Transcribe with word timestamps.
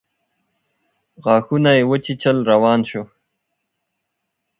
غاښونه 1.23 1.71
يې 1.77 1.83
وچيچل 1.89 2.37
روان 2.51 2.79
شو. 2.89 3.03